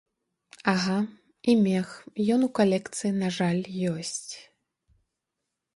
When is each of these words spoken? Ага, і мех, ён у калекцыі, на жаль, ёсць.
Ага, 0.71 0.95
і 1.53 1.55
мех, 1.65 1.87
ён 2.37 2.49
у 2.49 2.49
калекцыі, 2.61 3.11
на 3.21 3.27
жаль, 3.37 3.61
ёсць. 3.95 4.31